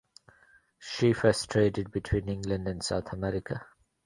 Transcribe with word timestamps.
She 0.79 1.13
first 1.13 1.47
traded 1.51 1.91
between 1.91 2.27
England 2.27 2.67
and 2.67 2.83
South 2.83 3.13
America. 3.13 3.63